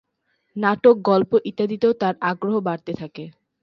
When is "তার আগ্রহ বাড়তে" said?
2.01-2.91